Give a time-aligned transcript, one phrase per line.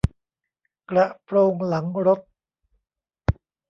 [0.89, 2.19] กระโปรงหลังรถ